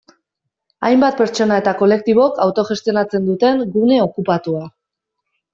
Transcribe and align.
Hainbat 0.87 1.19
pertsona 1.19 1.59
eta 1.63 1.73
kolektibok 1.83 2.41
autogestionatzen 2.47 3.29
duten 3.31 3.63
gune 3.77 4.03
okupatua. 4.11 4.65